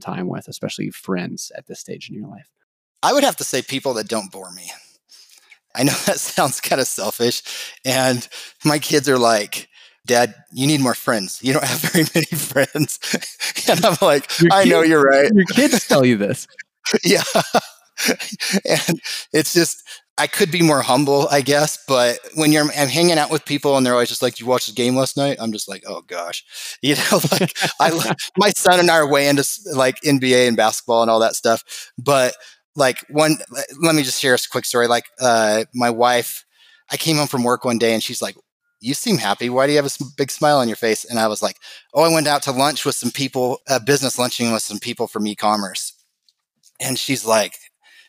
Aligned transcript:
time 0.00 0.28
with, 0.28 0.48
especially 0.48 0.90
friends 0.90 1.52
at 1.56 1.66
this 1.66 1.80
stage 1.80 2.08
in 2.08 2.14
your 2.16 2.28
life? 2.28 2.48
I 3.02 3.12
would 3.12 3.24
have 3.24 3.36
to 3.36 3.44
say 3.44 3.62
people 3.62 3.94
that 3.94 4.08
don't 4.08 4.30
bore 4.32 4.50
me. 4.52 4.70
I 5.74 5.82
know 5.84 5.92
that 6.06 6.18
sounds 6.18 6.60
kind 6.60 6.80
of 6.80 6.86
selfish. 6.86 7.42
And 7.84 8.26
my 8.64 8.78
kids 8.78 9.08
are 9.08 9.18
like, 9.18 9.68
Dad, 10.06 10.34
you 10.52 10.66
need 10.66 10.80
more 10.80 10.94
friends. 10.94 11.40
You 11.42 11.52
don't 11.52 11.64
have 11.64 11.80
very 11.92 12.06
many 12.14 12.26
friends. 12.26 12.98
and 13.68 13.84
I'm 13.84 13.96
like, 14.00 14.38
your 14.40 14.52
I 14.52 14.62
kids, 14.62 14.70
know 14.70 14.82
you're 14.82 15.02
right. 15.02 15.30
Your 15.32 15.44
kids 15.46 15.86
tell 15.86 16.04
you 16.04 16.16
this. 16.16 16.46
yeah. 17.04 17.22
and 18.68 19.00
it's 19.32 19.52
just, 19.54 19.82
I 20.18 20.26
could 20.26 20.50
be 20.50 20.62
more 20.62 20.82
humble, 20.82 21.28
I 21.30 21.40
guess. 21.42 21.78
But 21.86 22.18
when 22.34 22.52
you're, 22.52 22.64
I'm 22.76 22.88
hanging 22.88 23.18
out 23.18 23.30
with 23.30 23.44
people 23.44 23.76
and 23.76 23.86
they're 23.86 23.92
always 23.92 24.08
just 24.08 24.22
like, 24.22 24.40
"You 24.40 24.46
watched 24.46 24.66
the 24.66 24.72
game 24.74 24.96
last 24.96 25.16
night?" 25.16 25.36
I'm 25.40 25.52
just 25.52 25.68
like, 25.68 25.84
"Oh 25.86 26.00
gosh," 26.02 26.44
you 26.82 26.96
know. 26.96 27.20
Like 27.30 27.56
I, 27.80 28.14
my 28.36 28.50
son 28.50 28.80
and 28.80 28.90
I 28.90 28.96
are 28.96 29.08
way 29.08 29.28
into 29.28 29.44
like 29.74 30.00
NBA 30.02 30.48
and 30.48 30.56
basketball 30.56 31.02
and 31.02 31.10
all 31.10 31.20
that 31.20 31.36
stuff. 31.36 31.62
But 31.96 32.34
like 32.74 33.04
one, 33.08 33.36
let 33.80 33.94
me 33.94 34.02
just 34.02 34.20
share 34.20 34.34
a 34.34 34.38
quick 34.50 34.64
story. 34.64 34.88
Like 34.88 35.04
uh, 35.20 35.64
my 35.74 35.90
wife, 35.90 36.44
I 36.90 36.96
came 36.96 37.16
home 37.16 37.28
from 37.28 37.44
work 37.44 37.64
one 37.64 37.78
day 37.78 37.92
and 37.94 38.02
she's 38.02 38.22
like, 38.22 38.36
you 38.80 38.94
seem 38.94 39.18
happy. 39.18 39.50
Why 39.50 39.66
do 39.66 39.72
you 39.72 39.78
have 39.78 39.86
a 39.86 40.04
big 40.16 40.30
smile 40.30 40.58
on 40.58 40.68
your 40.68 40.76
face? 40.76 41.04
And 41.04 41.18
I 41.18 41.26
was 41.26 41.42
like, 41.42 41.56
oh, 41.94 42.02
I 42.02 42.12
went 42.12 42.28
out 42.28 42.42
to 42.42 42.52
lunch 42.52 42.84
with 42.84 42.94
some 42.94 43.10
people, 43.10 43.58
uh, 43.68 43.80
business 43.80 44.18
lunching 44.18 44.52
with 44.52 44.62
some 44.62 44.78
people 44.78 45.08
from 45.08 45.26
e-commerce. 45.26 45.94
And 46.80 46.98
she's 46.98 47.24
like, 47.24 47.56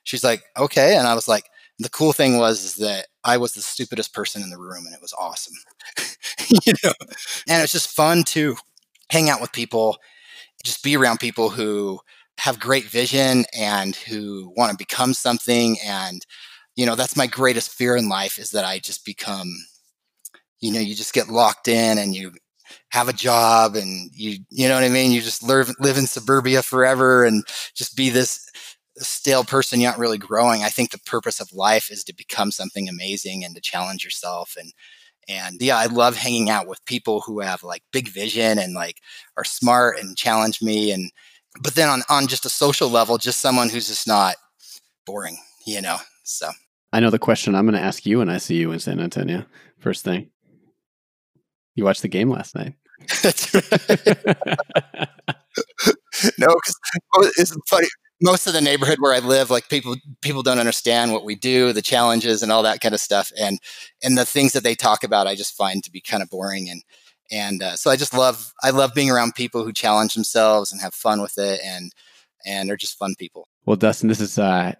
she's 0.09 0.23
like, 0.23 0.43
okay. 0.57 0.95
And 0.97 1.07
I 1.07 1.13
was 1.13 1.27
like, 1.27 1.45
the 1.77 1.89
cool 1.89 2.11
thing 2.13 2.37
was 2.37 2.75
that 2.75 3.07
I 3.23 3.37
was 3.37 3.53
the 3.53 3.61
stupidest 3.61 4.13
person 4.13 4.41
in 4.41 4.49
the 4.49 4.57
room 4.57 4.85
and 4.85 4.95
it 4.95 5.01
was 5.01 5.13
awesome. 5.17 5.53
you 6.65 6.73
know, 6.83 6.91
and 7.47 7.61
it's 7.63 7.71
just 7.71 7.95
fun 7.95 8.23
to 8.23 8.55
hang 9.11 9.29
out 9.29 9.41
with 9.41 9.51
people, 9.53 9.97
just 10.63 10.83
be 10.83 10.97
around 10.97 11.19
people 11.19 11.49
who 11.49 11.99
have 12.39 12.59
great 12.59 12.85
vision 12.85 13.45
and 13.57 13.95
who 13.95 14.53
want 14.57 14.71
to 14.71 14.77
become 14.77 15.13
something. 15.13 15.77
And, 15.85 16.25
you 16.75 16.85
know, 16.85 16.95
that's 16.95 17.17
my 17.17 17.27
greatest 17.27 17.73
fear 17.73 17.95
in 17.97 18.09
life 18.09 18.39
is 18.39 18.51
that 18.51 18.65
I 18.65 18.79
just 18.79 19.05
become 19.05 19.53
you 20.61 20.71
know, 20.71 20.79
you 20.79 20.95
just 20.95 21.13
get 21.13 21.29
locked 21.29 21.67
in 21.67 21.97
and 21.97 22.15
you 22.15 22.31
have 22.89 23.07
a 23.09 23.13
job 23.13 23.75
and 23.75 24.11
you, 24.13 24.39
you 24.49 24.67
know 24.67 24.75
what 24.75 24.83
I 24.83 24.89
mean? 24.89 25.11
You 25.11 25.21
just 25.21 25.43
live, 25.43 25.71
live 25.79 25.97
in 25.97 26.05
suburbia 26.07 26.61
forever 26.61 27.23
and 27.23 27.43
just 27.75 27.95
be 27.95 28.09
this 28.09 28.49
stale 29.05 29.43
person. 29.43 29.79
You're 29.79 29.91
not 29.91 29.99
really 29.99 30.17
growing. 30.17 30.63
I 30.63 30.69
think 30.69 30.91
the 30.91 30.99
purpose 30.99 31.39
of 31.39 31.53
life 31.53 31.91
is 31.91 32.03
to 32.05 32.15
become 32.15 32.51
something 32.51 32.87
amazing 32.87 33.43
and 33.43 33.55
to 33.55 33.61
challenge 33.61 34.03
yourself. 34.03 34.55
And, 34.59 34.73
and 35.27 35.61
yeah, 35.61 35.77
I 35.77 35.85
love 35.85 36.15
hanging 36.15 36.49
out 36.49 36.67
with 36.67 36.83
people 36.85 37.21
who 37.21 37.39
have 37.39 37.63
like 37.63 37.83
big 37.91 38.09
vision 38.09 38.59
and 38.59 38.73
like 38.73 38.97
are 39.37 39.43
smart 39.43 39.99
and 39.99 40.17
challenge 40.17 40.61
me. 40.61 40.91
And, 40.91 41.11
but 41.61 41.75
then 41.75 41.89
on, 41.89 42.01
on 42.09 42.27
just 42.27 42.45
a 42.45 42.49
social 42.49 42.89
level, 42.89 43.17
just 43.17 43.39
someone 43.39 43.69
who's 43.69 43.87
just 43.87 44.07
not 44.07 44.35
boring, 45.05 45.37
you 45.65 45.81
know? 45.81 45.97
So 46.23 46.49
I 46.91 46.99
know 46.99 47.09
the 47.09 47.19
question 47.19 47.55
I'm 47.55 47.65
going 47.65 47.79
to 47.79 47.85
ask 47.85 48.05
you 48.05 48.19
when 48.19 48.29
I 48.29 48.37
see 48.37 48.55
you 48.55 48.71
in 48.71 48.79
San 48.79 48.99
Antonio. 48.99 49.45
First 49.79 50.03
thing. 50.03 50.29
You 51.75 51.85
watched 51.85 52.01
the 52.01 52.07
game 52.07 52.29
last 52.29 52.55
night. 52.55 52.73
That's 53.23 53.53
right. 53.53 53.71
no, 56.37 56.47
because 56.47 56.75
oh, 57.15 57.29
it's 57.37 57.55
funny. 57.67 57.87
Most 58.21 58.47
of 58.47 58.53
the 58.53 58.61
neighborhood 58.61 58.97
where 58.99 59.13
I 59.13 59.19
live, 59.19 59.49
like 59.49 59.69
people, 59.69 59.95
people 60.21 60.43
don't 60.43 60.59
understand 60.59 61.13
what 61.13 61.23
we 61.23 61.35
do, 61.35 61.71
the 61.71 61.81
challenges, 61.81 62.43
and 62.43 62.51
all 62.51 62.63
that 62.63 62.81
kind 62.81 62.93
of 62.93 63.01
stuff, 63.01 63.31
and 63.39 63.59
and 64.03 64.17
the 64.17 64.25
things 64.25 64.53
that 64.53 64.63
they 64.63 64.75
talk 64.75 65.03
about, 65.03 65.27
I 65.27 65.35
just 65.35 65.55
find 65.55 65.83
to 65.83 65.91
be 65.91 66.01
kind 66.01 66.21
of 66.21 66.29
boring, 66.29 66.69
and 66.69 66.83
and 67.31 67.63
uh, 67.63 67.75
so 67.75 67.89
I 67.89 67.95
just 67.95 68.13
love, 68.13 68.53
I 68.63 68.71
love 68.71 68.93
being 68.93 69.09
around 69.09 69.35
people 69.35 69.63
who 69.63 69.71
challenge 69.71 70.15
themselves 70.15 70.71
and 70.71 70.81
have 70.81 70.93
fun 70.93 71.21
with 71.21 71.37
it, 71.37 71.61
and 71.63 71.91
and 72.45 72.69
are 72.69 72.77
just 72.77 72.97
fun 72.97 73.15
people. 73.17 73.47
Well, 73.65 73.77
Dustin, 73.77 74.09
this 74.09 74.19
is 74.19 74.37
uh, 74.37 74.73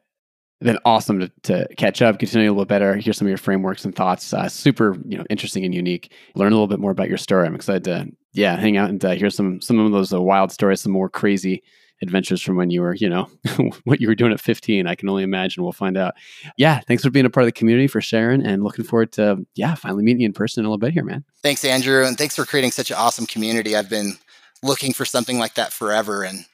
been 0.62 0.80
awesome 0.84 1.20
to, 1.20 1.32
to 1.44 1.68
catch 1.76 2.02
up, 2.02 2.20
get 2.20 2.30
to 2.30 2.40
a 2.40 2.42
little 2.42 2.66
better, 2.66 2.96
hear 2.96 3.14
some 3.14 3.28
of 3.28 3.30
your 3.30 3.38
frameworks 3.38 3.86
and 3.86 3.96
thoughts. 3.96 4.34
Uh, 4.34 4.50
super, 4.50 4.98
you 5.06 5.18
know, 5.18 5.24
interesting 5.30 5.64
and 5.64 5.74
unique. 5.74 6.12
Learn 6.36 6.52
a 6.52 6.56
little 6.56 6.68
bit 6.68 6.80
more 6.80 6.92
about 6.92 7.08
your 7.08 7.18
story. 7.18 7.48
I'm 7.48 7.56
excited 7.56 7.86
to, 7.86 8.08
yeah, 8.34 8.58
hang 8.58 8.78
out 8.78 8.90
and 8.90 9.04
uh, 9.04 9.12
hear 9.12 9.30
some 9.30 9.62
some 9.62 9.80
of 9.80 9.92
those 9.92 10.14
uh, 10.14 10.22
wild 10.22 10.52
stories, 10.52 10.82
some 10.82 10.92
more 10.92 11.10
crazy 11.10 11.64
adventures 12.02 12.42
from 12.42 12.56
when 12.56 12.70
you 12.70 12.82
were, 12.82 12.96
you 12.96 13.10
know, 13.10 13.30
what 13.84 14.00
you 14.00 14.08
were 14.08 14.16
doing 14.16 14.32
at 14.32 14.40
15. 14.40 14.88
I 14.88 14.96
can 14.96 15.10
only 15.10 15.24
imagine. 15.24 15.64
We'll 15.64 15.72
find 15.72 15.98
out. 15.98 16.16
Yeah, 16.58 16.80
thanks 16.88 17.04
for 17.04 17.10
being 17.10 17.26
a 17.26 17.30
part 17.30 17.44
of 17.44 17.48
the 17.48 17.52
community, 17.52 17.88
for 17.88 18.02
sharing, 18.02 18.46
and 18.46 18.64
looking 18.64 18.86
forward 18.86 19.12
to, 19.14 19.46
yeah, 19.56 19.76
finally 19.76 20.04
meeting 20.04 20.22
you 20.22 20.26
in 20.28 20.34
person 20.34 20.62
in 20.62 20.66
a 20.66 20.70
little 20.70 20.80
bit 20.80 20.94
here, 20.94 21.04
man. 21.04 21.24
Thanks, 21.44 21.66
Andrew, 21.66 22.06
and 22.06 22.18
thanks 22.18 22.36
for 22.36 22.46
creating 22.46 22.72
such 22.72 22.92
an 22.92 22.98
awesome 22.98 23.26
community. 23.26 23.76
I've 23.76 23.90
been 23.90 24.18
looking 24.64 24.94
for 24.94 25.06
something 25.06 25.40
like 25.40 25.56
that 25.56 25.74
forever, 25.74 26.24
and 26.24 26.46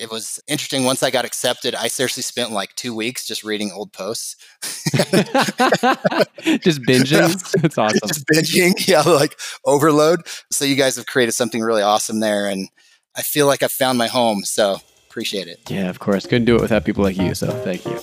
it 0.00 0.10
was 0.10 0.40
interesting. 0.48 0.84
Once 0.84 1.02
I 1.02 1.10
got 1.10 1.26
accepted, 1.26 1.74
I 1.74 1.88
seriously 1.88 2.22
spent 2.22 2.52
like 2.52 2.74
two 2.74 2.94
weeks 2.94 3.26
just 3.26 3.44
reading 3.44 3.70
old 3.70 3.92
posts. 3.92 4.36
just 6.62 6.80
binging. 6.82 7.54
It's 7.64 7.76
awesome. 7.76 8.08
Just 8.08 8.26
binging. 8.26 8.88
Yeah, 8.88 9.02
like 9.02 9.38
overload. 9.66 10.20
So 10.50 10.64
you 10.64 10.74
guys 10.74 10.96
have 10.96 11.06
created 11.06 11.32
something 11.32 11.60
really 11.60 11.82
awesome 11.82 12.20
there. 12.20 12.48
And 12.48 12.68
I 13.16 13.22
feel 13.22 13.46
like 13.46 13.62
I 13.62 13.68
found 13.68 13.98
my 13.98 14.06
home. 14.06 14.44
So 14.44 14.78
appreciate 15.08 15.48
it. 15.48 15.58
Yeah, 15.68 15.90
of 15.90 15.98
course. 15.98 16.24
Couldn't 16.24 16.44
do 16.44 16.56
it 16.56 16.60
without 16.60 16.84
people 16.84 17.02
like 17.02 17.16
you. 17.16 17.34
So 17.34 17.50
thank 17.50 17.84
you. 17.84 17.98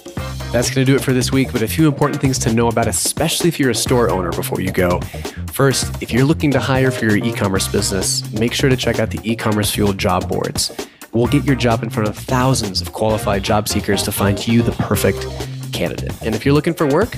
That's 0.52 0.70
going 0.70 0.86
to 0.86 0.86
do 0.86 0.96
it 0.96 1.04
for 1.04 1.14
this 1.14 1.32
week, 1.32 1.52
but 1.52 1.62
a 1.62 1.68
few 1.68 1.88
important 1.88 2.22
things 2.22 2.40
to 2.40 2.54
know 2.54 2.68
about, 2.68 2.88
especially 2.88 3.50
if 3.50 3.60
you're 3.60 3.70
a 3.70 3.76
store 3.76 4.10
owner 4.10 4.32
before 4.32 4.62
you 4.62 4.72
go. 4.72 5.00
First, 5.52 6.02
if 6.02 6.12
you're 6.12 6.24
looking 6.24 6.52
to 6.52 6.60
hire 6.60 6.90
for 6.92 7.06
your 7.06 7.18
e 7.18 7.34
commerce 7.34 7.68
business, 7.68 8.30
make 8.34 8.54
sure 8.54 8.70
to 8.70 8.78
check 8.78 9.00
out 9.00 9.12
the 9.12 9.20
e 9.24 9.36
commerce 9.36 9.72
fuel 9.72 9.94
job 9.94 10.30
boards. 10.30 10.72
We'll 11.14 11.28
get 11.28 11.44
your 11.46 11.56
job 11.56 11.84
in 11.84 11.90
front 11.90 12.08
of 12.08 12.18
thousands 12.18 12.82
of 12.82 12.94
qualified 12.94 13.44
job 13.44 13.68
seekers 13.68 14.04
to 14.04 14.12
find 14.12 14.46
you 14.48 14.62
the 14.62 14.72
perfect 14.74 15.26
candidate. 15.74 16.14
And 16.22 16.36
if 16.36 16.46
you're 16.46 16.54
looking 16.54 16.74
for 16.74 16.88
work, 16.88 17.16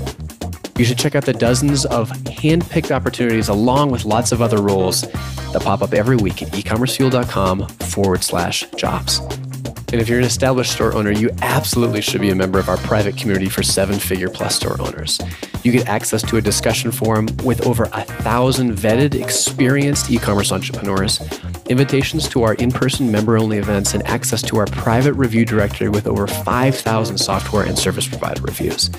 you 0.79 0.85
should 0.85 0.97
check 0.97 1.13
out 1.13 1.25
the 1.25 1.33
dozens 1.33 1.85
of 1.85 2.09
hand-picked 2.27 2.89
opportunities 2.89 3.49
along 3.49 3.91
with 3.91 4.05
lots 4.05 4.31
of 4.31 4.41
other 4.41 4.61
roles 4.61 5.01
that 5.01 5.61
pop 5.61 5.81
up 5.81 5.93
every 5.93 6.15
week 6.15 6.41
at 6.41 6.47
ecommercefuel.com 6.53 7.67
forward 7.67 8.23
slash 8.23 8.65
jobs. 8.77 9.19
And 9.91 9.99
if 9.99 10.07
you're 10.07 10.19
an 10.19 10.25
established 10.25 10.71
store 10.71 10.93
owner, 10.93 11.11
you 11.11 11.31
absolutely 11.41 11.99
should 11.99 12.21
be 12.21 12.29
a 12.29 12.35
member 12.35 12.59
of 12.59 12.69
our 12.69 12.77
private 12.77 13.17
community 13.17 13.49
for 13.49 13.61
seven 13.61 13.99
figure 13.99 14.29
plus 14.29 14.55
store 14.55 14.79
owners. 14.79 15.19
You 15.63 15.73
get 15.73 15.89
access 15.89 16.21
to 16.29 16.37
a 16.37 16.41
discussion 16.41 16.91
forum 16.91 17.27
with 17.43 17.65
over 17.67 17.89
a 17.91 18.03
thousand 18.03 18.73
vetted, 18.73 19.19
experienced 19.19 20.09
e 20.09 20.17
commerce 20.17 20.51
entrepreneurs, 20.53 21.19
invitations 21.69 22.29
to 22.29 22.43
our 22.43 22.53
in 22.53 22.71
person 22.71 23.11
member 23.11 23.37
only 23.37 23.57
events, 23.57 23.95
and 23.95 24.05
access 24.07 24.41
to 24.43 24.57
our 24.57 24.67
private 24.67 25.13
review 25.13 25.43
directory 25.43 25.89
with 25.89 26.07
over 26.07 26.25
5,000 26.25 27.17
software 27.17 27.65
and 27.65 27.77
service 27.77 28.07
provider 28.07 28.43
reviews. 28.43 28.91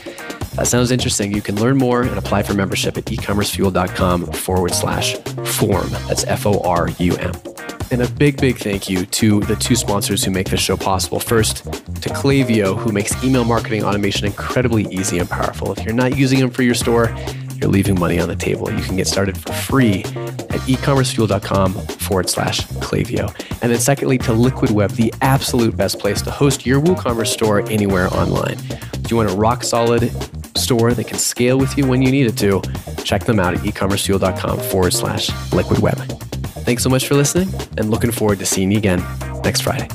That 0.61 0.67
sounds 0.67 0.91
interesting. 0.91 1.35
You 1.35 1.41
can 1.41 1.59
learn 1.59 1.79
more 1.79 2.03
and 2.03 2.19
apply 2.19 2.43
for 2.43 2.53
membership 2.53 2.99
at 2.99 3.07
ecommercefuel.com 3.07 4.27
forward 4.27 4.75
slash 4.75 5.15
forum. 5.15 5.89
That's 6.07 6.25
F 6.25 6.45
O 6.45 6.61
R 6.61 6.91
U 6.99 7.17
M. 7.17 7.33
And 7.91 8.03
a 8.03 8.09
big, 8.11 8.39
big 8.39 8.59
thank 8.59 8.87
you 8.87 9.07
to 9.07 9.41
the 9.41 9.57
two 9.57 9.75
sponsors 9.75 10.23
who 10.23 10.31
make 10.31 10.51
this 10.51 10.61
show 10.61 10.77
possible. 10.77 11.19
First, 11.19 11.65
to 11.65 12.11
Klaviyo, 12.11 12.77
who 12.77 12.93
makes 12.93 13.25
email 13.25 13.47
marketing 13.47 13.85
automation 13.85 14.27
incredibly 14.27 14.85
easy 14.89 15.17
and 15.17 15.31
powerful. 15.31 15.73
If 15.73 15.83
you're 15.83 15.95
not 15.95 16.19
using 16.19 16.41
them 16.41 16.51
for 16.51 16.63
your 16.63 16.75
store, 16.75 17.07
you're 17.57 17.71
leaving 17.71 17.99
money 17.99 18.21
on 18.21 18.29
the 18.29 18.37
table. 18.37 18.71
You 18.71 18.83
can 18.83 18.97
get 18.97 19.07
started 19.07 19.39
for 19.39 19.55
free 19.55 20.01
at 20.01 20.61
ecommercefuel.com 20.69 21.73
forward 21.73 22.29
slash 22.29 22.67
Klaviyo. 22.67 23.35
And 23.63 23.73
then 23.73 23.81
secondly, 23.81 24.19
to 24.19 24.35
Liquid 24.35 24.73
Web, 24.73 24.91
the 24.91 25.15
absolute 25.23 25.75
best 25.75 25.99
place 25.99 26.21
to 26.21 26.31
host 26.31 26.67
your 26.67 26.83
WooCommerce 26.83 27.29
store 27.29 27.63
anywhere 27.71 28.09
online. 28.09 28.59
If 28.93 29.11
you 29.11 29.17
want 29.17 29.31
a 29.31 29.35
rock 29.35 29.65
solid 29.65 30.13
store 30.71 30.95
that 30.95 31.09
can 31.09 31.19
scale 31.19 31.59
with 31.59 31.77
you 31.77 31.85
when 31.85 32.01
you 32.01 32.13
need 32.13 32.27
it 32.27 32.37
to, 32.37 32.63
check 33.03 33.25
them 33.25 33.41
out 33.41 33.55
at 33.55 33.61
ecommercefuel.com 33.61 34.57
forward 34.71 34.93
slash 34.93 35.29
liquid 35.53 35.81
web. 35.81 35.99
Thanks 36.63 36.85
so 36.85 36.89
much 36.89 37.09
for 37.09 37.17
listening 37.17 37.53
and 37.77 37.91
looking 37.91 38.13
forward 38.13 38.39
to 38.39 38.47
seeing 38.47 38.71
you 38.71 38.79
again 38.79 39.03
next 39.43 39.63
Friday. 39.63 39.89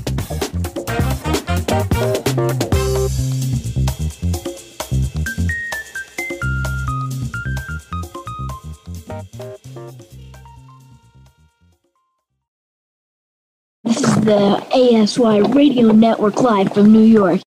This 13.85 14.01
is 14.01 14.15
the 14.25 14.61
ASY 14.75 15.41
Radio 15.53 15.93
Network 15.93 16.41
Live 16.41 16.73
from 16.73 16.91
New 16.91 16.99
York. 16.99 17.45